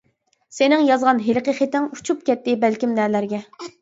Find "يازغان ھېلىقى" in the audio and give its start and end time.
0.87-1.55